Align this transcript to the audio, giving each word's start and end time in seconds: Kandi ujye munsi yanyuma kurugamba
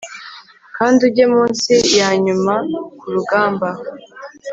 Kandi 0.77 0.99
ujye 1.07 1.25
munsi 1.33 1.73
yanyuma 1.99 2.53
kurugamba 2.99 3.67